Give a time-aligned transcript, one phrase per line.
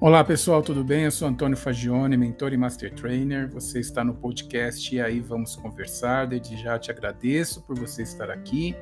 [0.00, 1.06] Olá pessoal, tudo bem?
[1.06, 3.50] Eu sou Antônio Fagione, mentor e master trainer.
[3.50, 6.28] Você está no podcast e aí vamos conversar.
[6.28, 8.76] Desde já te agradeço por você estar aqui.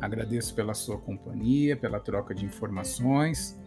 [0.00, 3.60] Agradeço pela sua companhia, pela troca de informações.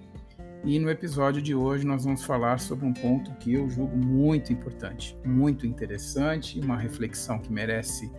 [0.63, 4.51] E no episódio de hoje nós vamos falar sobre um ponto que eu julgo muito
[4.51, 8.11] importante, muito interessante, uma reflexão que merece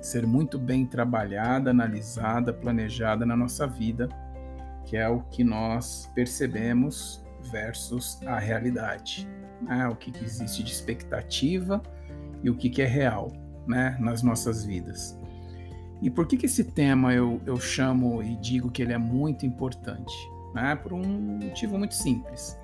[0.00, 4.08] ser muito bem trabalhada, analisada, planejada na nossa vida,
[4.84, 9.28] que é o que nós percebemos versus a realidade.
[9.62, 9.88] Né?
[9.88, 11.82] O que, que, existe de expectativa
[12.42, 13.32] e o que, que é real
[13.66, 13.96] né?
[14.00, 15.18] nas nossas vidas.
[16.00, 19.44] E por que, que esse tema eu, eu chamo e digo que ele é muito
[19.44, 20.14] importante?
[20.54, 20.76] Né?
[20.76, 22.56] Por um motivo muito simples.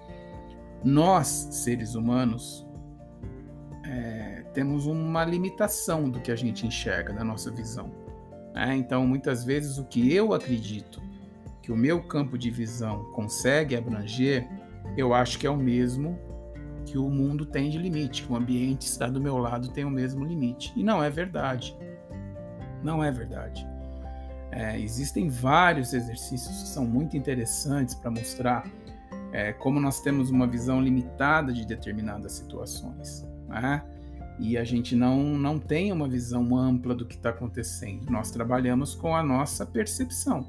[0.84, 2.66] Nós, seres humanos,
[3.84, 7.90] é, temos uma limitação do que a gente enxerga, da nossa visão.
[8.54, 8.76] Né?
[8.76, 11.02] Então, muitas vezes, o que eu acredito
[11.60, 14.46] que o meu campo de visão consegue abranger
[14.96, 16.18] eu acho que é o mesmo
[16.84, 19.90] que o mundo tem de limite, que o ambiente está do meu lado tem o
[19.90, 20.72] mesmo limite.
[20.76, 21.76] E não é verdade.
[22.82, 23.66] Não é verdade.
[24.52, 28.64] É, existem vários exercícios que são muito interessantes para mostrar
[29.32, 33.26] é, como nós temos uma visão limitada de determinadas situações.
[33.48, 33.82] Né?
[34.38, 38.10] E a gente não, não tem uma visão ampla do que está acontecendo.
[38.10, 40.46] Nós trabalhamos com a nossa percepção.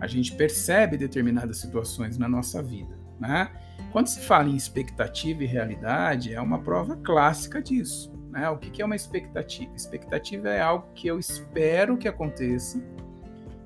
[0.00, 2.98] A gente percebe determinadas situações na nossa vida.
[3.18, 3.50] Né?
[3.92, 8.12] Quando se fala em expectativa e realidade, é uma prova clássica disso.
[8.30, 8.48] Né?
[8.50, 9.74] O que é uma expectativa?
[9.74, 12.82] Expectativa é algo que eu espero que aconteça,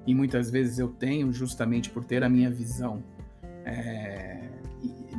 [0.07, 3.03] e muitas vezes eu tenho, justamente por ter a minha visão
[3.65, 4.49] é,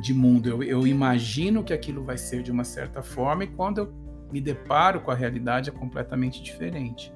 [0.00, 3.78] de mundo, eu, eu imagino que aquilo vai ser de uma certa forma, e quando
[3.78, 3.94] eu
[4.30, 7.12] me deparo com a realidade é completamente diferente.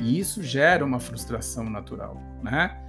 [0.00, 2.80] E isso gera uma frustração natural, né?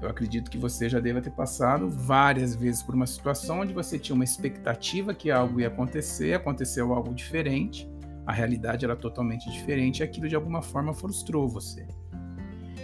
[0.00, 3.98] Eu acredito que você já deva ter passado várias vezes por uma situação onde você
[3.98, 7.90] tinha uma expectativa que algo ia acontecer, aconteceu algo diferente,
[8.26, 11.86] a realidade era totalmente diferente e aquilo de alguma forma frustrou você.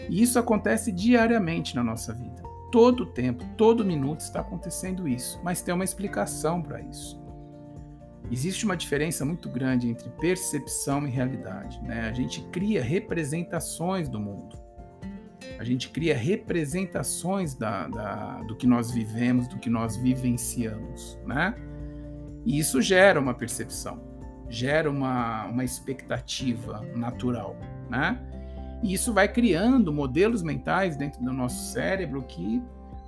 [0.09, 2.43] E isso acontece diariamente na nossa vida.
[2.71, 7.21] Todo tempo, todo minuto está acontecendo isso, mas tem uma explicação para isso.
[8.31, 11.83] Existe uma diferença muito grande entre percepção e realidade.
[11.83, 12.09] Né?
[12.09, 14.62] A gente cria representações do mundo
[15.59, 21.55] a gente cria representações da, da, do que nós vivemos, do que nós vivenciamos, né?
[22.45, 24.03] E isso gera uma percepção,
[24.49, 27.57] gera uma, uma expectativa natural,
[27.89, 28.21] né?
[28.83, 32.61] E isso vai criando modelos mentais dentro do nosso cérebro que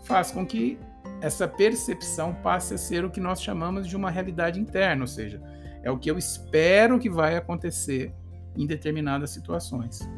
[0.05, 0.79] faz com que
[1.21, 5.43] essa percepção passe a ser o que nós chamamos de uma realidade interna, ou seja,
[5.83, 8.15] é o que eu espero que vai acontecer
[8.57, 10.09] em determinadas situações.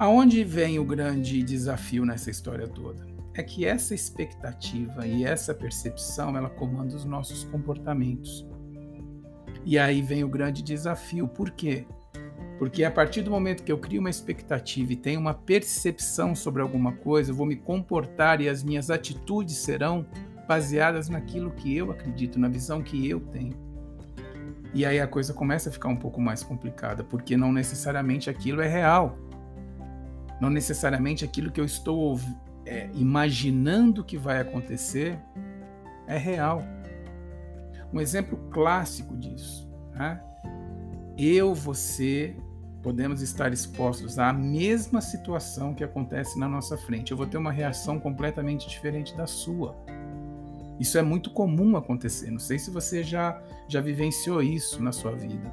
[0.00, 3.06] Aonde vem o grande desafio nessa história toda?
[3.34, 8.48] É que essa expectativa e essa percepção, ela comanda os nossos comportamentos.
[9.62, 11.28] E aí vem o grande desafio.
[11.28, 11.84] Por quê?
[12.58, 16.62] Porque a partir do momento que eu crio uma expectativa e tenho uma percepção sobre
[16.62, 20.06] alguma coisa, eu vou me comportar e as minhas atitudes serão
[20.48, 23.52] baseadas naquilo que eu acredito, na visão que eu tenho.
[24.72, 28.62] E aí a coisa começa a ficar um pouco mais complicada, porque não necessariamente aquilo
[28.62, 29.18] é real.
[30.40, 32.18] Não necessariamente aquilo que eu estou
[32.64, 35.18] é, imaginando que vai acontecer
[36.06, 36.62] é real.
[37.92, 39.68] Um exemplo clássico disso.
[39.92, 40.20] Né?
[41.18, 42.34] Eu, você,
[42.82, 47.10] podemos estar expostos à mesma situação que acontece na nossa frente.
[47.10, 49.76] Eu vou ter uma reação completamente diferente da sua.
[50.78, 52.30] Isso é muito comum acontecer.
[52.30, 55.52] Não sei se você já, já vivenciou isso na sua vida.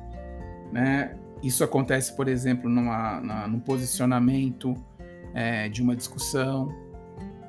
[0.72, 1.18] Né?
[1.42, 4.76] Isso acontece, por exemplo, numa, na, num posicionamento
[5.34, 6.74] é, de uma discussão,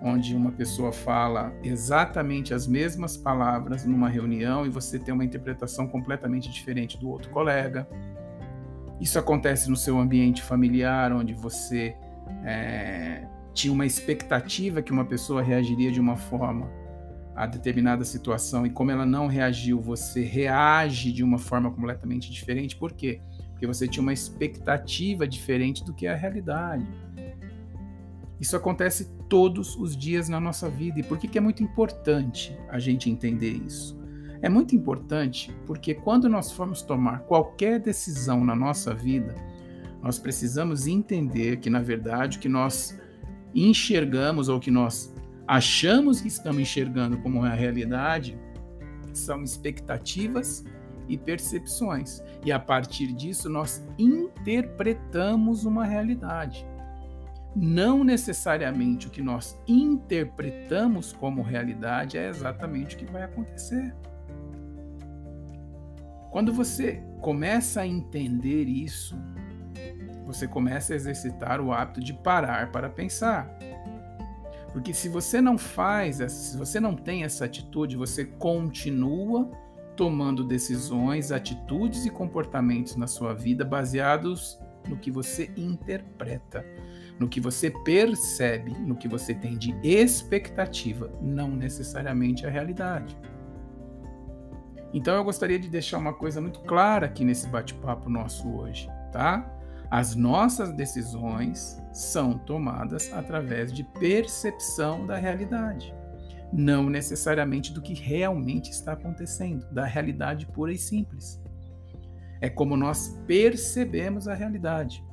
[0.02, 5.88] onde uma pessoa fala exatamente as mesmas palavras numa reunião e você tem uma interpretação
[5.88, 7.88] completamente diferente do outro colega.
[9.00, 11.96] Isso acontece no seu ambiente familiar, onde você
[12.44, 16.70] é, tinha uma expectativa que uma pessoa reagiria de uma forma
[17.34, 22.74] a determinada situação e como ela não reagiu, você reage de uma forma completamente diferente.
[22.74, 23.20] Por quê?
[23.58, 26.86] Porque você tinha uma expectativa diferente do que é a realidade.
[28.40, 31.00] Isso acontece todos os dias na nossa vida.
[31.00, 33.98] E por que, que é muito importante a gente entender isso?
[34.40, 39.34] É muito importante porque quando nós formos tomar qualquer decisão na nossa vida,
[40.00, 42.96] nós precisamos entender que, na verdade, o que nós
[43.52, 45.12] enxergamos ou que nós
[45.48, 48.38] achamos que estamos enxergando como a realidade
[49.12, 50.64] são expectativas
[51.08, 52.22] e percepções.
[52.44, 56.66] E a partir disso, nós interpretamos uma realidade.
[57.54, 63.94] não necessariamente o que nós interpretamos como realidade é exatamente o que vai acontecer.
[66.30, 69.16] Quando você começa a entender isso,
[70.26, 73.50] você começa a exercitar o hábito de parar para pensar.
[74.72, 79.50] Porque se você não faz, se você não tem essa atitude, você continua
[79.98, 84.56] tomando decisões, atitudes e comportamentos na sua vida baseados
[84.88, 86.64] no que você interpreta,
[87.18, 93.18] no que você percebe, no que você tem de expectativa, não necessariamente a realidade.
[94.94, 99.52] Então eu gostaria de deixar uma coisa muito clara aqui nesse bate-papo nosso hoje, tá?
[99.90, 105.92] As nossas decisões são tomadas através de percepção da realidade,
[106.52, 111.42] não necessariamente do que realmente está acontecendo, da realidade pura e simples.
[112.40, 115.04] É como nós percebemos a realidade.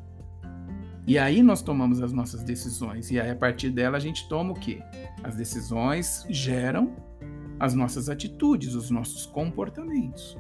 [1.08, 3.12] E aí nós tomamos as nossas decisões.
[3.12, 4.82] E aí, a partir dela, a gente toma o quê?
[5.24, 6.96] As decisões geram
[7.60, 10.38] as nossas atitudes, os nossos comportamentos.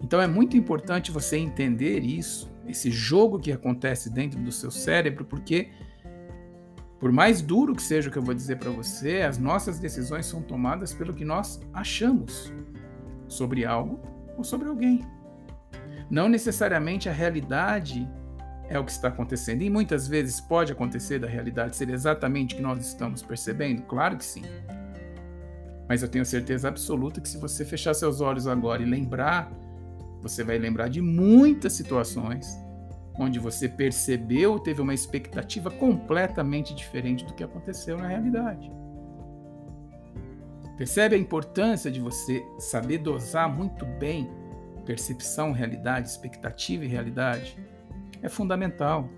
[0.00, 5.24] Então é muito importante você entender isso, esse jogo que acontece dentro do seu cérebro,
[5.24, 5.70] porque
[7.04, 10.24] por mais duro que seja o que eu vou dizer para você, as nossas decisões
[10.24, 12.50] são tomadas pelo que nós achamos
[13.28, 14.00] sobre algo
[14.38, 15.02] ou sobre alguém.
[16.08, 18.10] Não necessariamente a realidade
[18.70, 19.60] é o que está acontecendo.
[19.60, 23.82] E muitas vezes pode acontecer da realidade ser exatamente o que nós estamos percebendo?
[23.82, 24.44] Claro que sim.
[25.86, 29.52] Mas eu tenho certeza absoluta que se você fechar seus olhos agora e lembrar,
[30.22, 32.63] você vai lembrar de muitas situações
[33.18, 38.70] onde você percebeu, teve uma expectativa completamente diferente do que aconteceu na realidade.
[40.76, 44.28] Percebe a importância de você saber dosar muito bem
[44.84, 47.56] percepção, realidade, expectativa e realidade?
[48.20, 49.08] É fundamental.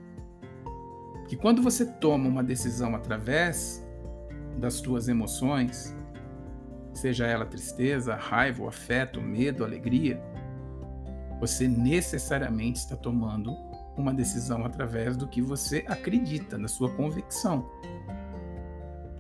[1.29, 3.85] Que quando você toma uma decisão através
[4.59, 5.97] das suas emoções,
[6.95, 10.21] seja ela tristeza, raiva, afeto, medo, alegria,
[11.41, 13.55] você necessariamente está tomando
[13.97, 17.71] uma decisão através do que você acredita, da sua convicção.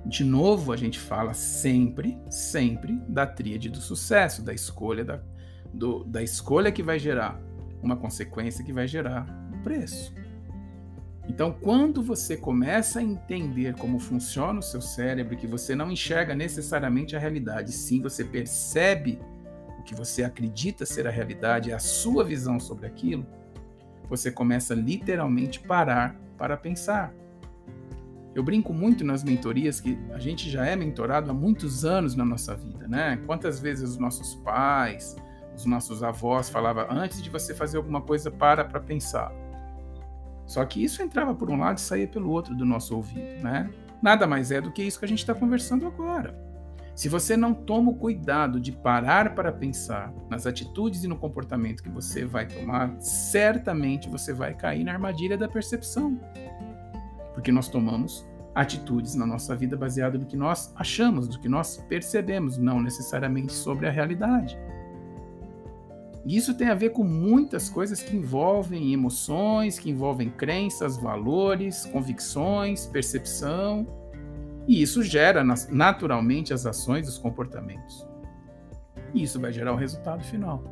[0.05, 5.20] De novo, a gente fala sempre, sempre da tríade do sucesso, da escolha, da,
[5.73, 7.40] do, da escolha que vai gerar
[7.82, 10.14] uma consequência que vai gerar um preço.
[11.29, 16.34] Então, quando você começa a entender como funciona o seu cérebro, que você não enxerga
[16.34, 19.19] necessariamente a realidade, sim, você percebe
[19.79, 23.26] o que você acredita ser a realidade, a sua visão sobre aquilo,
[24.08, 27.12] você começa literalmente parar para pensar.
[28.35, 32.25] Eu brinco muito nas mentorias que a gente já é mentorado há muitos anos na
[32.25, 33.19] nossa vida, né?
[33.25, 35.17] Quantas vezes os nossos pais,
[35.56, 39.32] os nossos avós falavam antes de você fazer alguma coisa para para pensar.
[40.47, 43.70] Só que isso entrava por um lado e saía pelo outro do nosso ouvido, né?
[44.03, 46.45] Nada mais é do que isso que a gente está conversando agora.
[46.96, 51.82] Se você não toma o cuidado de parar para pensar nas atitudes e no comportamento
[51.82, 56.19] que você vai tomar, certamente você vai cair na armadilha da percepção.
[57.34, 61.76] Porque nós tomamos atitudes na nossa vida baseadas no que nós achamos, do que nós
[61.87, 64.58] percebemos, não necessariamente sobre a realidade.
[66.25, 71.84] E isso tem a ver com muitas coisas que envolvem emoções, que envolvem crenças, valores,
[71.84, 73.86] convicções, percepção.
[74.67, 78.06] E isso gera naturalmente as ações, os comportamentos.
[79.15, 80.65] E isso vai gerar o resultado final.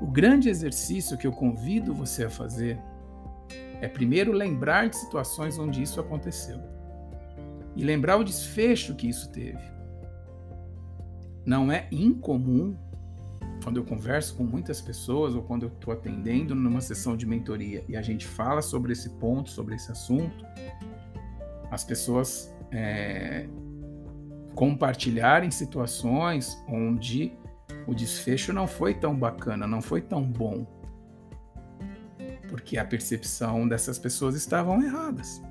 [0.00, 2.78] O grande exercício que eu convido você a fazer
[3.80, 6.60] é primeiro lembrar de situações onde isso aconteceu
[7.76, 9.62] e lembrar o desfecho que isso teve.
[11.44, 12.76] Não é incomum
[13.62, 17.84] quando eu converso com muitas pessoas ou quando eu estou atendendo numa sessão de mentoria
[17.88, 20.44] e a gente fala sobre esse ponto, sobre esse assunto,
[21.72, 23.48] as pessoas é,
[24.54, 27.32] compartilharem situações onde
[27.86, 30.66] o desfecho não foi tão bacana, não foi tão bom,
[32.48, 35.42] porque a percepção dessas pessoas estavam erradas.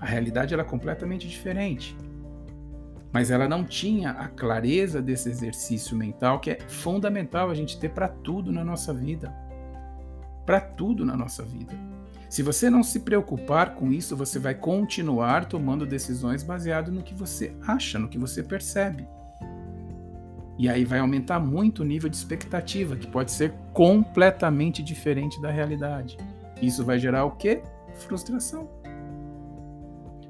[0.00, 1.96] A realidade era completamente diferente
[3.14, 7.90] mas ela não tinha a clareza desse exercício mental que é fundamental a gente ter
[7.90, 9.32] para tudo na nossa vida.
[10.44, 11.74] Para tudo na nossa vida.
[12.28, 17.14] Se você não se preocupar com isso, você vai continuar tomando decisões baseado no que
[17.14, 19.06] você acha, no que você percebe.
[20.58, 25.50] E aí vai aumentar muito o nível de expectativa, que pode ser completamente diferente da
[25.50, 26.16] realidade.
[26.60, 27.62] Isso vai gerar o quê?
[27.94, 28.68] Frustração.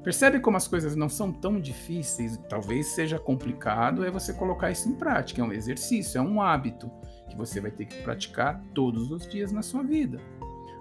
[0.05, 4.87] Percebe como as coisas não são tão difíceis, talvez seja complicado é você colocar isso
[4.87, 5.41] em prática.
[5.41, 6.91] É um exercício, é um hábito
[7.27, 10.19] que você vai ter que praticar todos os dias na sua vida.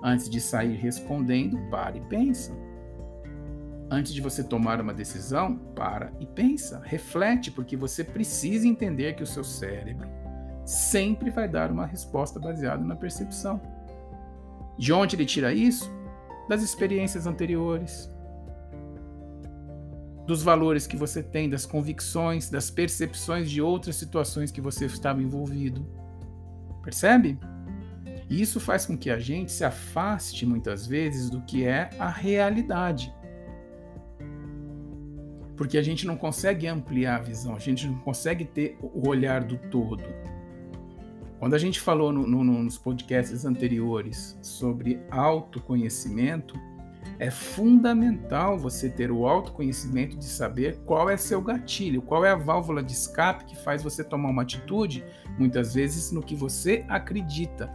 [0.03, 2.55] Antes de sair respondendo, para e pensa.
[3.91, 9.23] Antes de você tomar uma decisão, para e pensa, reflete, porque você precisa entender que
[9.23, 10.07] o seu cérebro
[10.67, 13.59] sempre vai dar uma resposta baseada na percepção.
[14.77, 15.91] De onde ele tira isso?
[16.47, 18.14] Das experiências anteriores,
[20.27, 25.23] dos valores que você tem, das convicções, das percepções de outras situações que você estava
[25.23, 25.87] envolvido.
[26.83, 27.39] Percebe?
[28.29, 32.09] E isso faz com que a gente se afaste muitas vezes do que é a
[32.09, 33.15] realidade.
[35.57, 39.45] Porque a gente não consegue ampliar a visão, a gente não consegue ter o olhar
[39.45, 40.03] do todo.
[41.39, 46.59] Quando a gente falou no, no, nos podcasts anteriores sobre autoconhecimento,
[47.19, 52.37] é fundamental você ter o autoconhecimento de saber qual é seu gatilho, qual é a
[52.37, 55.05] válvula de escape que faz você tomar uma atitude,
[55.39, 57.71] muitas vezes no que você acredita,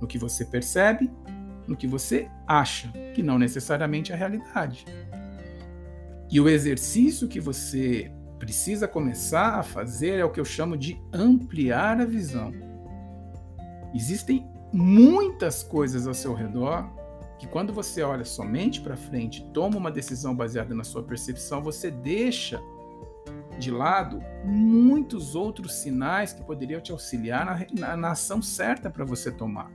[0.00, 1.10] no que você percebe,
[1.66, 4.84] no que você acha, que não necessariamente é a realidade.
[6.30, 11.00] E o exercício que você precisa começar a fazer é o que eu chamo de
[11.12, 12.52] ampliar a visão.
[13.94, 16.88] Existem muitas coisas ao seu redor
[17.38, 21.90] que quando você olha somente para frente, toma uma decisão baseada na sua percepção, você
[21.90, 22.60] deixa
[23.58, 29.04] de lado muitos outros sinais que poderiam te auxiliar na, na, na ação certa para
[29.04, 29.70] você tomar,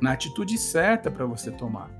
[0.00, 1.90] na atitude certa para você tomar.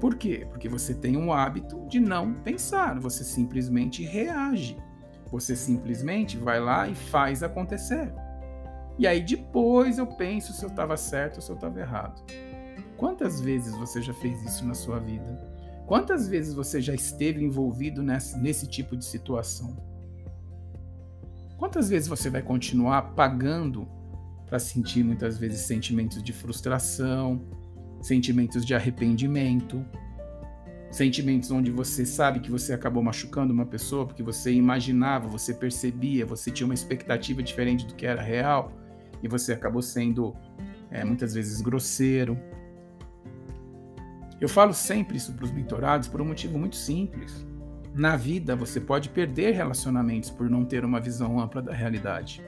[0.00, 0.46] Por quê?
[0.50, 4.76] Porque você tem um hábito de não pensar, você simplesmente reage.
[5.30, 8.12] Você simplesmente vai lá e faz acontecer.
[8.98, 12.22] E aí depois eu penso se eu estava certo ou se eu estava errado.
[12.96, 15.54] Quantas vezes você já fez isso na sua vida?
[15.86, 19.76] Quantas vezes você já esteve envolvido nesse, nesse tipo de situação?
[21.58, 23.86] Quantas vezes você vai continuar pagando
[24.46, 27.42] para sentir muitas vezes sentimentos de frustração,
[28.00, 29.84] sentimentos de arrependimento,
[30.90, 36.24] sentimentos onde você sabe que você acabou machucando uma pessoa porque você imaginava, você percebia,
[36.24, 38.72] você tinha uma expectativa diferente do que era real
[39.22, 40.34] e você acabou sendo
[40.90, 42.38] é, muitas vezes grosseiro,
[44.44, 47.46] eu falo sempre isso para os mentorados por um motivo muito simples.
[47.94, 52.44] Na vida, você pode perder relacionamentos por não ter uma visão ampla da realidade.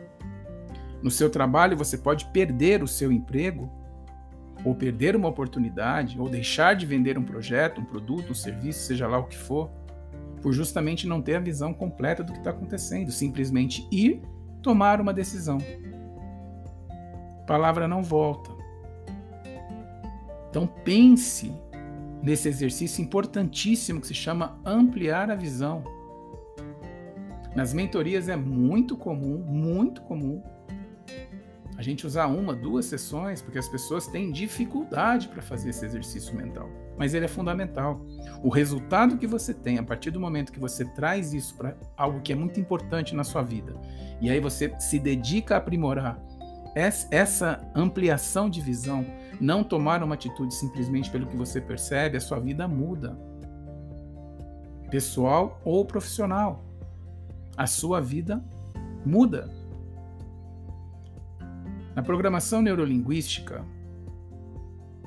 [1.02, 3.72] No seu trabalho, você pode perder o seu emprego,
[4.62, 9.06] ou perder uma oportunidade, ou deixar de vender um projeto, um produto, um serviço, seja
[9.06, 9.70] lá o que for,
[10.42, 14.20] por justamente não ter a visão completa do que está acontecendo, simplesmente ir
[14.60, 15.56] tomar uma decisão.
[17.46, 18.50] palavra não volta.
[20.50, 21.52] Então pense
[22.22, 25.84] nesse exercício importantíssimo que se chama ampliar a visão.
[27.54, 30.42] Nas mentorias é muito comum, muito comum,
[31.76, 36.34] a gente usar uma, duas sessões, porque as pessoas têm dificuldade para fazer esse exercício
[36.34, 36.70] mental.
[36.96, 38.00] Mas ele é fundamental.
[38.42, 42.22] O resultado que você tem a partir do momento que você traz isso para algo
[42.22, 43.74] que é muito importante na sua vida,
[44.22, 46.18] e aí você se dedica a aprimorar
[47.10, 49.04] essa ampliação de visão,
[49.40, 53.18] não tomar uma atitude simplesmente pelo que você percebe, a sua vida muda.
[54.90, 56.64] Pessoal ou profissional.
[57.56, 58.42] A sua vida
[59.04, 59.50] muda.
[61.94, 63.64] Na programação neurolinguística,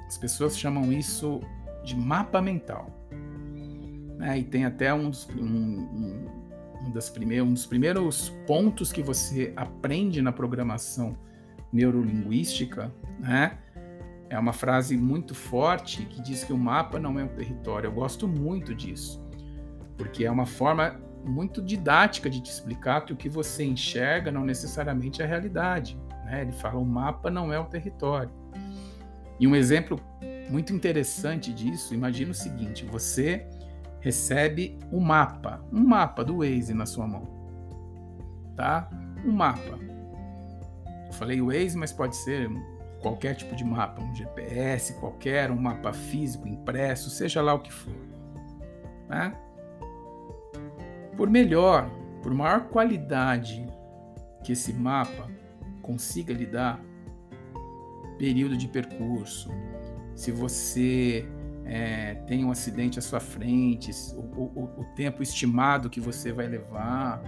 [0.07, 1.39] as pessoas chamam isso
[1.83, 2.89] de mapa mental.
[4.17, 4.39] Né?
[4.39, 6.27] E tem até um dos, um, um,
[6.85, 11.15] um, das primeiros, um dos primeiros pontos que você aprende na programação
[11.71, 13.57] neurolinguística, né?
[14.29, 17.87] É uma frase muito forte que diz que o mapa não é um território.
[17.87, 19.25] Eu gosto muito disso,
[19.97, 24.45] porque é uma forma muito didática de te explicar que o que você enxerga não
[24.45, 25.99] necessariamente é a realidade.
[26.25, 26.43] Né?
[26.43, 28.31] Ele fala: o mapa não é o território.
[29.39, 29.99] E um exemplo
[30.49, 33.47] muito interessante disso, imagina o seguinte: você
[33.99, 37.27] recebe um mapa, um mapa do Waze na sua mão,
[38.55, 38.89] tá?
[39.25, 39.79] Um mapa.
[41.07, 42.49] Eu falei Waze, mas pode ser
[43.01, 47.71] qualquer tipo de mapa, um GPS qualquer, um mapa físico impresso, seja lá o que
[47.71, 47.95] for.
[49.07, 49.33] Né?
[51.15, 51.89] Por melhor,
[52.21, 53.65] por maior qualidade
[54.43, 55.29] que esse mapa
[55.81, 56.79] consiga lhe dar,
[58.17, 59.49] período de percurso,
[60.13, 61.25] se você
[61.65, 66.47] é, tem um acidente à sua frente, o, o, o tempo estimado que você vai
[66.47, 67.21] levar,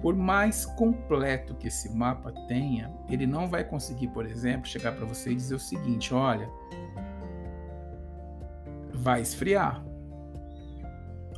[0.00, 5.04] por mais completo que esse mapa tenha, ele não vai conseguir, por exemplo, chegar para
[5.04, 6.48] você e dizer o seguinte: olha,
[8.92, 9.84] vai esfriar,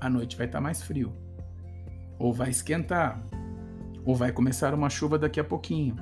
[0.00, 1.12] a noite vai estar tá mais frio,
[2.18, 3.22] ou vai esquentar,
[4.04, 5.96] ou vai começar uma chuva daqui a pouquinho.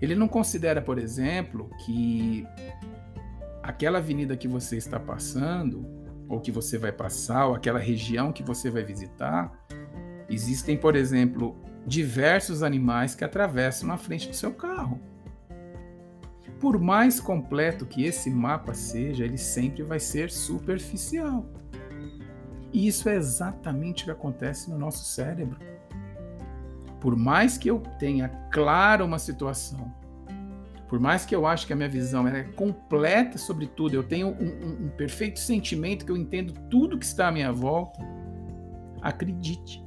[0.00, 2.46] Ele não considera, por exemplo, que
[3.62, 5.84] aquela avenida que você está passando,
[6.28, 9.52] ou que você vai passar, ou aquela região que você vai visitar,
[10.30, 11.56] existem, por exemplo,
[11.86, 15.00] diversos animais que atravessam na frente do seu carro.
[16.60, 21.46] Por mais completo que esse mapa seja, ele sempre vai ser superficial.
[22.72, 25.58] E isso é exatamente o que acontece no nosso cérebro.
[27.00, 29.92] Por mais que eu tenha claro uma situação,
[30.86, 34.28] por mais que eu ache que a minha visão é completa sobre tudo, eu tenho
[34.28, 38.00] um, um, um perfeito sentimento que eu entendo tudo que está à minha volta,
[39.00, 39.82] acredite,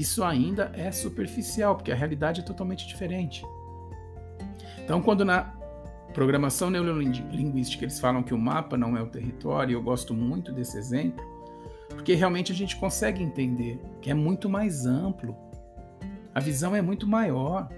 [0.00, 3.44] isso ainda é superficial, porque a realidade é totalmente diferente.
[4.78, 5.54] Então, quando na
[6.12, 10.76] programação neurolinguística eles falam que o mapa não é o território, eu gosto muito desse
[10.76, 11.24] exemplo,
[11.88, 15.36] porque realmente a gente consegue entender que é muito mais amplo,
[16.34, 17.68] a visão é muito maior.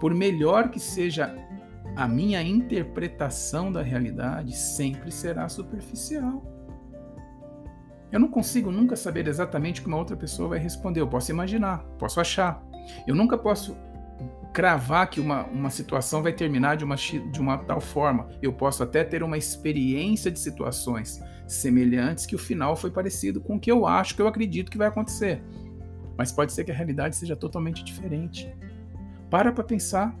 [0.00, 1.34] Por melhor que seja
[1.96, 6.51] a minha interpretação da realidade, sempre será superficial.
[8.12, 11.00] Eu não consigo nunca saber exatamente como a outra pessoa vai responder.
[11.00, 12.62] Eu posso imaginar, posso achar.
[13.06, 13.74] Eu nunca posso
[14.52, 18.28] cravar que uma, uma situação vai terminar de uma, de uma tal forma.
[18.42, 23.56] Eu posso até ter uma experiência de situações semelhantes que o final foi parecido com
[23.56, 25.42] o que eu acho, que eu acredito que vai acontecer.
[26.16, 28.54] Mas pode ser que a realidade seja totalmente diferente.
[29.30, 30.14] Para para pensar.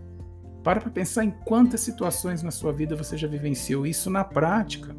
[0.64, 4.96] Para para pensar em quantas situações na sua vida você já vivenciou isso na prática.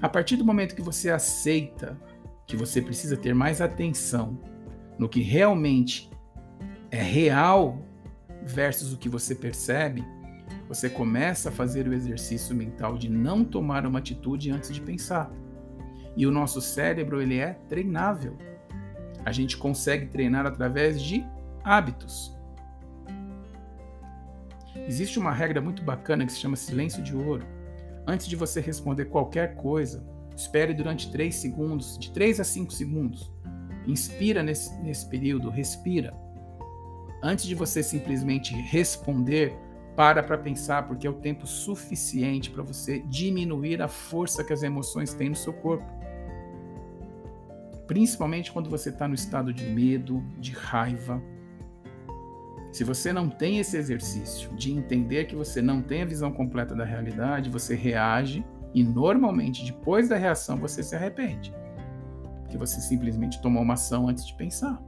[0.00, 1.98] A partir do momento que você aceita
[2.46, 4.38] que você precisa ter mais atenção
[4.98, 6.10] no que realmente
[6.90, 7.82] é real
[8.42, 10.04] versus o que você percebe,
[10.68, 15.30] você começa a fazer o exercício mental de não tomar uma atitude antes de pensar.
[16.16, 18.36] E o nosso cérebro ele é treinável.
[19.24, 21.24] A gente consegue treinar através de
[21.62, 22.34] hábitos.
[24.86, 27.44] Existe uma regra muito bacana que se chama silêncio de ouro.
[28.06, 33.32] Antes de você responder qualquer coisa, espere durante 3 segundos, de 3 a 5 segundos.
[33.86, 36.14] Inspira nesse, nesse período, respira.
[37.22, 39.56] Antes de você simplesmente responder,
[39.96, 44.62] para para pensar, porque é o tempo suficiente para você diminuir a força que as
[44.62, 45.86] emoções têm no seu corpo.
[47.86, 51.22] Principalmente quando você está no estado de medo, de raiva,
[52.76, 56.74] se você não tem esse exercício de entender que você não tem a visão completa
[56.74, 61.54] da realidade, você reage e normalmente depois da reação você se arrepende.
[62.42, 64.78] Porque você simplesmente tomou uma ação antes de pensar.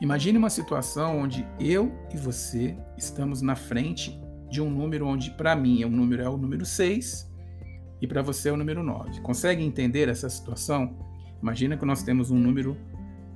[0.00, 5.54] Imagine uma situação onde eu e você estamos na frente de um número onde para
[5.54, 7.32] mim o número é o número 6
[8.02, 9.20] e para você é o número 9.
[9.20, 10.98] Consegue entender essa situação?
[11.40, 12.76] Imagina que nós temos um número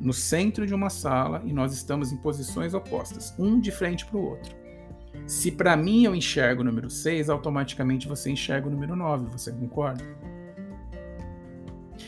[0.03, 4.19] no centro de uma sala e nós estamos em posições opostas, um de frente para
[4.19, 4.55] o outro.
[5.27, 9.53] Se para mim eu enxergo o número 6, automaticamente você enxerga o número 9, você
[9.53, 10.05] concorda?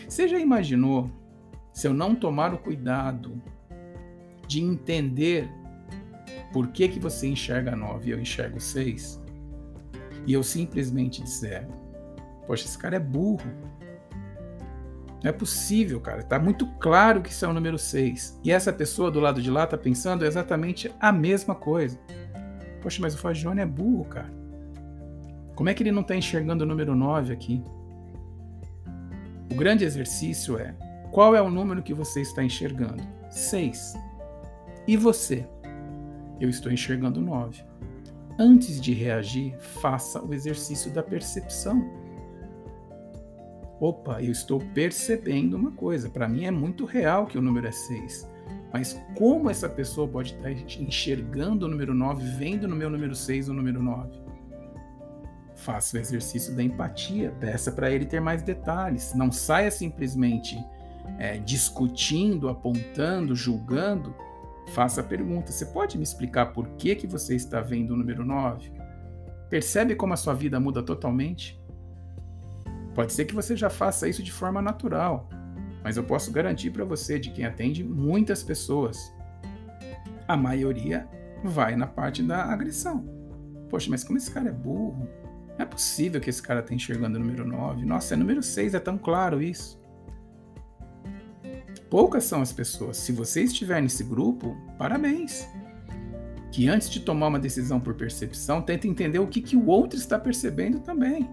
[0.08, 1.08] Você já imaginou
[1.72, 3.40] se eu não tomar o cuidado
[4.48, 5.48] de entender
[6.52, 9.22] por que, que você enxerga 9 e eu enxergo 6?
[10.26, 11.68] E eu simplesmente disser,
[12.46, 13.48] poxa, esse cara é burro.
[15.24, 16.22] Não é possível, cara.
[16.22, 18.40] Tá muito claro que isso é o número 6.
[18.44, 21.98] E essa pessoa do lado de lá tá pensando exatamente a mesma coisa.
[22.82, 24.30] Poxa, mas o Fagione é burro, cara.
[25.54, 27.64] Como é que ele não tá enxergando o número 9 aqui?
[29.50, 30.76] O grande exercício é:
[31.10, 33.02] qual é o número que você está enxergando?
[33.30, 33.94] 6.
[34.86, 35.48] E você?
[36.38, 37.64] Eu estou enxergando 9.
[38.38, 42.03] Antes de reagir, faça o exercício da percepção
[43.80, 46.08] opa, eu estou percebendo uma coisa.
[46.08, 48.28] Para mim é muito real que o número é 6.
[48.72, 53.48] Mas como essa pessoa pode estar enxergando o número 9, vendo no meu número 6
[53.48, 54.24] o número 9?
[55.54, 59.14] Faça o exercício da empatia, peça para ele ter mais detalhes.
[59.14, 60.58] Não saia simplesmente
[61.18, 64.14] é, discutindo, apontando, julgando.
[64.70, 68.24] Faça a pergunta: você pode me explicar por que, que você está vendo o número
[68.24, 68.72] 9?
[69.48, 71.62] Percebe como a sua vida muda totalmente?
[72.94, 75.28] Pode ser que você já faça isso de forma natural,
[75.82, 79.12] mas eu posso garantir para você de quem atende muitas pessoas.
[80.28, 81.08] A maioria
[81.42, 83.04] vai na parte da agressão.
[83.68, 85.08] Poxa, mas como esse cara é burro?
[85.58, 87.84] Não é possível que esse cara esteja enxergando o número 9.
[87.84, 89.82] Nossa, é número 6, é tão claro isso.
[91.90, 92.96] Poucas são as pessoas.
[92.96, 95.46] Se você estiver nesse grupo, parabéns.
[96.50, 99.98] Que antes de tomar uma decisão por percepção, tente entender o que, que o outro
[99.98, 101.28] está percebendo também.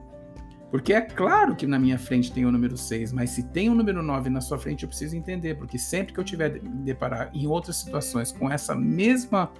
[0.72, 3.76] Porque é claro que na minha frente tem o número 6, mas se tem o
[3.76, 7.30] número 9 na sua frente, eu preciso entender, porque sempre que eu tiver de deparar
[7.34, 9.52] em outras situações com essa mesma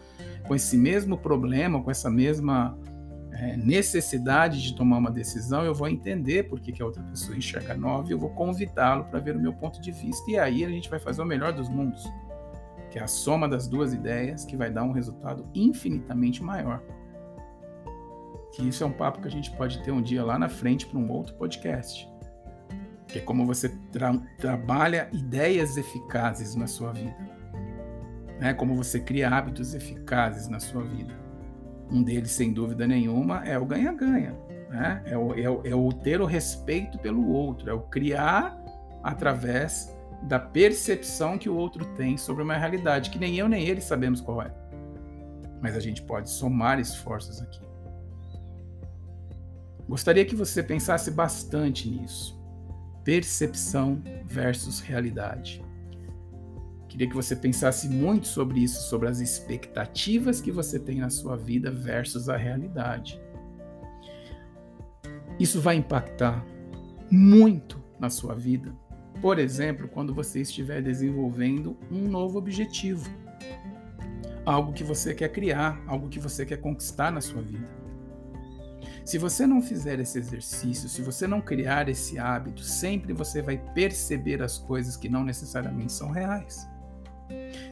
[0.48, 2.78] com esse mesmo problema, com essa mesma
[3.32, 7.38] é, necessidade de tomar uma decisão, eu vou entender por que, que a outra pessoa
[7.38, 10.30] enxerga nove e eu vou convidá-lo para ver o meu ponto de vista.
[10.30, 12.04] E aí a gente vai fazer o melhor dos mundos,
[12.90, 16.82] que é a soma das duas ideias que vai dar um resultado infinitamente maior.
[18.54, 20.86] Que isso é um papo que a gente pode ter um dia lá na frente
[20.86, 22.10] para um outro podcast.
[23.08, 27.16] Que é como você tra trabalha ideias eficazes na sua vida.
[28.40, 28.54] Né?
[28.54, 31.14] Como você cria hábitos eficazes na sua vida.
[31.90, 34.36] Um deles, sem dúvida nenhuma, é o ganha-ganha.
[34.70, 35.02] Né?
[35.06, 38.58] É, o, é, o, é o ter o respeito pelo outro, é o criar
[39.04, 43.82] através da percepção que o outro tem sobre uma realidade que nem eu nem ele
[43.82, 44.54] sabemos qual é.
[45.62, 47.71] Mas a gente pode somar esforços aqui.
[49.92, 52.42] Gostaria que você pensasse bastante nisso.
[53.04, 55.62] Percepção versus realidade.
[56.88, 61.36] Queria que você pensasse muito sobre isso, sobre as expectativas que você tem na sua
[61.36, 63.22] vida versus a realidade.
[65.38, 66.42] Isso vai impactar
[67.12, 68.74] muito na sua vida.
[69.22, 73.10] Por exemplo, quando você estiver desenvolvendo um novo objetivo,
[74.46, 77.81] algo que você quer criar, algo que você quer conquistar na sua vida.
[79.12, 83.58] Se você não fizer esse exercício, se você não criar esse hábito, sempre você vai
[83.58, 86.66] perceber as coisas que não necessariamente são reais.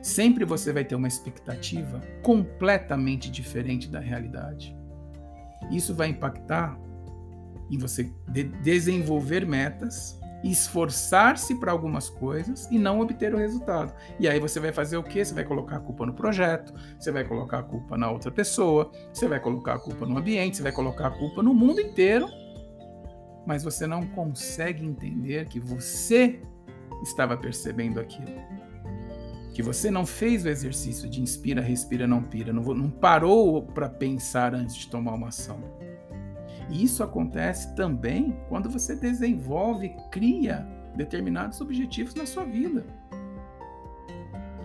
[0.04, 4.76] Sempre você vai ter uma expectativa completamente diferente da realidade.
[5.72, 6.78] Isso vai impactar
[7.72, 13.94] em você de desenvolver metas, esforçar-se para algumas coisas e não obter o resultado.
[14.20, 15.24] E aí você vai fazer o quê?
[15.24, 18.92] Você vai colocar a culpa no projeto, você vai colocar a culpa na outra pessoa,
[19.14, 22.28] você vai colocar a culpa no ambiente, você vai colocar a culpa no mundo inteiro,
[23.46, 26.42] mas você não consegue entender que você
[27.04, 28.60] estava percebendo aquilo
[29.60, 33.90] que você não fez o exercício de inspira, respira, não pira, não, não parou para
[33.90, 35.62] pensar antes de tomar uma ação.
[36.70, 42.86] E isso acontece também quando você desenvolve, cria determinados objetivos na sua vida.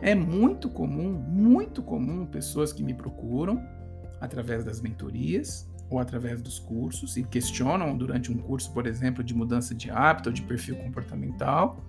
[0.02, 3.62] É muito comum, muito comum pessoas que me procuram
[4.20, 9.34] através das mentorias ou através dos cursos e questionam durante um curso, por exemplo, de
[9.34, 11.82] mudança de hábito ou de perfil comportamental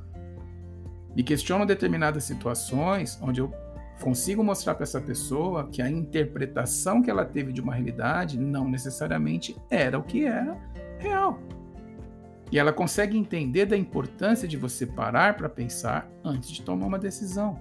[1.15, 3.53] me questionam determinadas situações onde eu
[4.01, 8.69] consigo mostrar para essa pessoa que a interpretação que ela teve de uma realidade não
[8.69, 10.57] necessariamente era o que era
[10.99, 11.39] real.
[12.51, 16.99] E ela consegue entender da importância de você parar para pensar antes de tomar uma
[16.99, 17.59] decisão.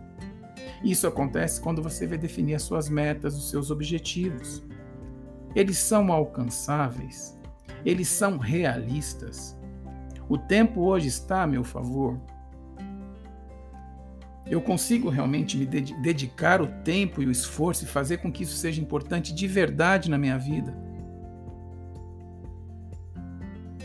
[0.82, 4.62] Isso acontece quando você vai definir as suas metas, os seus objetivos.
[5.54, 7.38] Eles são alcançáveis,
[7.84, 9.58] eles são realistas.
[10.28, 12.18] O tempo hoje está a meu favor,
[14.46, 18.56] eu consigo realmente me dedicar o tempo e o esforço e fazer com que isso
[18.56, 20.76] seja importante de verdade na minha vida?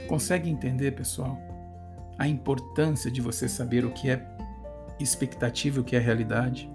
[0.07, 1.37] Consegue entender, pessoal,
[2.17, 4.25] a importância de você saber o que é
[4.99, 6.69] expectativa e o que é realidade?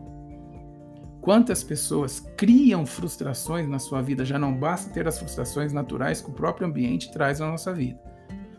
[1.20, 4.24] Quantas pessoas criam frustrações na sua vida?
[4.24, 8.00] Já não basta ter as frustrações naturais que o próprio ambiente traz na nossa vida.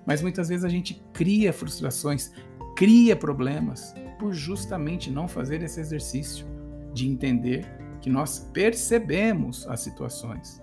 [0.06, 2.32] Mas muitas vezes a gente cria frustrações,
[2.76, 6.46] cria problemas por justamente não fazer esse exercício
[6.94, 7.66] de entender
[8.02, 10.62] que nós percebemos as situações.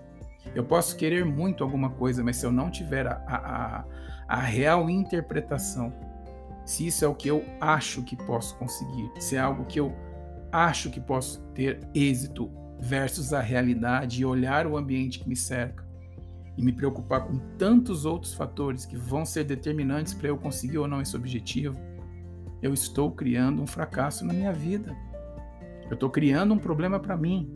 [0.55, 3.85] Eu posso querer muito alguma coisa, mas se eu não tiver a, a,
[4.27, 5.93] a real interpretação,
[6.65, 9.93] se isso é o que eu acho que posso conseguir, se é algo que eu
[10.51, 15.83] acho que posso ter êxito versus a realidade e olhar o ambiente que me cerca
[16.57, 20.87] e me preocupar com tantos outros fatores que vão ser determinantes para eu conseguir ou
[20.87, 21.79] não esse objetivo,
[22.63, 24.95] eu estou criando um fracasso na minha vida.
[25.89, 27.53] Eu estou criando um problema para mim.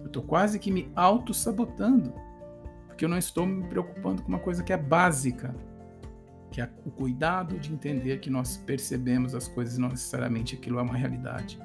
[0.00, 2.12] Eu estou quase que me auto-sabotando,
[2.88, 5.54] porque eu não estou me preocupando com uma coisa que é básica,
[6.50, 10.80] que é o cuidado de entender que nós percebemos as coisas e não necessariamente aquilo
[10.80, 11.60] é uma realidade.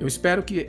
[0.00, 0.68] Eu espero que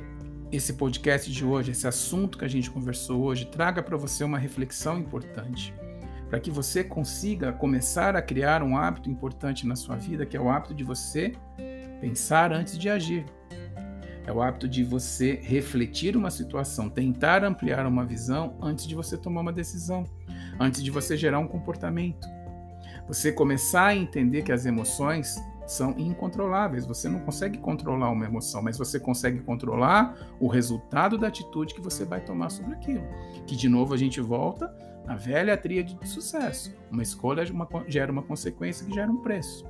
[0.52, 4.38] esse podcast de hoje, esse assunto que a gente conversou hoje, traga para você uma
[4.38, 5.74] reflexão importante
[6.34, 10.41] para que você consiga começar a criar um hábito importante na sua vida, que é
[10.41, 11.34] o hábito de você
[12.02, 13.24] pensar antes de agir.
[14.26, 19.15] É o hábito de você refletir uma situação, tentar ampliar uma visão antes de você
[19.15, 20.06] tomar uma decisão,
[20.60, 22.28] antes de você gerar um comportamento.
[23.08, 26.88] Você começar a entender que as emoções são incontroláveis.
[26.88, 31.82] Você não consegue controlar uma emoção, mas você consegue controlar o resultado da atitude que
[31.82, 33.04] você vai tomar sobre aquilo.
[33.46, 34.74] Que de novo a gente volta
[35.08, 36.76] a velha tríade de sucesso.
[36.89, 37.44] Uma escolha
[37.88, 39.66] gera uma consequência que gera um preço.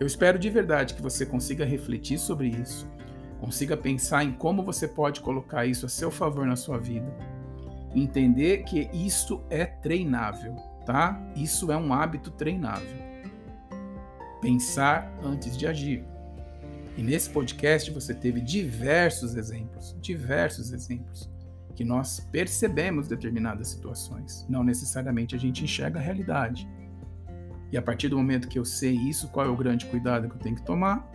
[0.00, 2.90] Eu espero de verdade que você consiga refletir sobre isso,
[3.40, 7.12] consiga pensar em como você pode colocar isso a seu favor na sua vida.
[7.94, 11.20] entender que isso é treinável, tá?
[11.36, 12.98] Isso é um hábito treinável.
[14.40, 16.02] Pensar antes de agir.
[16.96, 21.30] E nesse podcast você teve diversos exemplos, diversos exemplos,
[21.74, 24.46] que nós percebemos determinadas situações.
[24.48, 26.68] Não necessariamente a gente enxerga a realidade.
[27.70, 30.34] E a partir do momento que eu sei isso, qual é o grande cuidado que
[30.34, 31.10] eu tenho que tomar?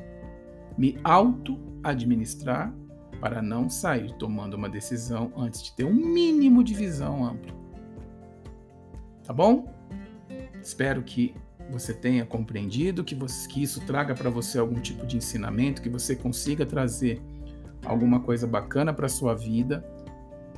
[0.77, 2.73] Me auto-administrar
[3.19, 7.53] para não sair tomando uma decisão antes de ter um mínimo de visão ampla.
[9.23, 9.73] Tá bom?
[10.61, 11.35] Espero que
[11.69, 15.89] você tenha compreendido, que, você, que isso traga para você algum tipo de ensinamento, que
[15.89, 17.21] você consiga trazer
[17.85, 19.85] alguma coisa bacana para sua vida.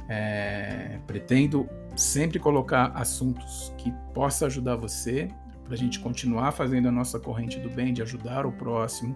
[0.09, 5.29] É, pretendo sempre colocar assuntos que possa ajudar você
[5.63, 9.15] para a gente continuar fazendo a nossa corrente do bem, de ajudar o próximo,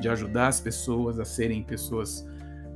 [0.00, 2.26] de ajudar as pessoas a serem pessoas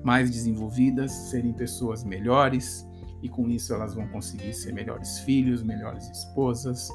[0.04, 2.86] mais desenvolvidas, serem pessoas melhores,
[3.20, 6.88] e com isso elas vão conseguir ser melhores filhos, melhores esposas,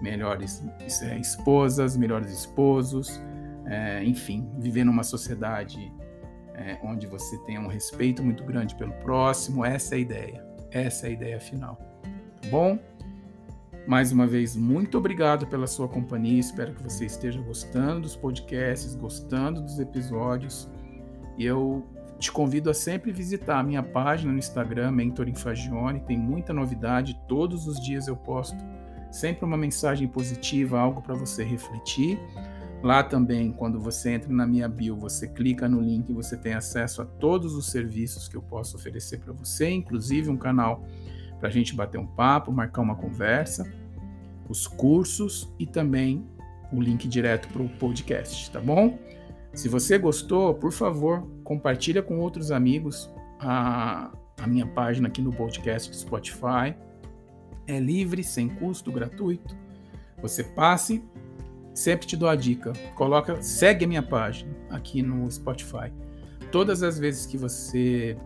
[0.00, 0.62] melhores
[1.02, 3.20] é, esposas, melhores esposos,
[3.66, 5.92] é, enfim, viver numa sociedade
[6.62, 9.64] é, onde você tenha um respeito muito grande pelo próximo.
[9.64, 11.76] Essa é a ideia, essa é a ideia final.
[12.40, 12.78] Tá bom?
[13.86, 16.38] Mais uma vez, muito obrigado pela sua companhia.
[16.38, 20.70] Espero que você esteja gostando dos podcasts, gostando dos episódios.
[21.36, 21.84] E eu
[22.18, 26.00] te convido a sempre visitar a minha página no Instagram, Mentoring Fagione.
[26.00, 27.20] Tem muita novidade.
[27.26, 28.56] Todos os dias eu posto
[29.10, 32.20] sempre uma mensagem positiva, algo para você refletir.
[32.82, 36.54] Lá também, quando você entra na minha bio, você clica no link e você tem
[36.54, 40.84] acesso a todos os serviços que eu posso oferecer para você, inclusive um canal
[41.38, 43.72] para a gente bater um papo, marcar uma conversa,
[44.48, 46.26] os cursos e também
[46.72, 48.98] o link direto para o podcast, tá bom?
[49.52, 55.32] Se você gostou, por favor, compartilha com outros amigos a, a minha página aqui no
[55.32, 56.74] podcast do Spotify.
[57.66, 59.54] É livre, sem custo, gratuito.
[60.22, 61.04] Você passe,
[61.74, 62.72] sempre te dou a dica.
[62.94, 65.92] Coloca, segue a minha página aqui no Spotify.
[66.50, 68.16] Todas as vezes que você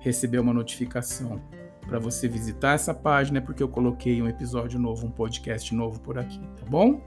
[0.00, 1.40] receber uma notificação
[1.86, 6.00] para você visitar essa página é porque eu coloquei um episódio novo, um podcast novo
[6.00, 7.00] por aqui, tá bom?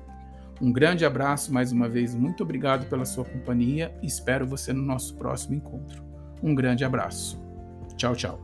[0.61, 4.81] Um grande abraço mais uma vez, muito obrigado pela sua companhia e espero você no
[4.81, 6.03] nosso próximo encontro.
[6.43, 7.41] Um grande abraço.
[7.95, 8.39] Tchau, tchau.